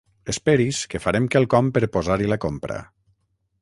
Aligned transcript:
Esperi's 0.31 0.79
que 0.93 1.03
farem 1.03 1.29
quelcom 1.37 1.71
per 1.77 1.85
posar-hi 1.99 2.35
la 2.35 2.43
compra. 2.47 2.83